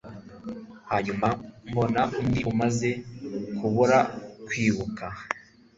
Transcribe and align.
hanyuma 0.89 1.27
mbona 1.69 2.01
undi 2.19 2.39
maze 2.61 2.89
kubura 3.57 3.99
kwibuka 4.45 5.05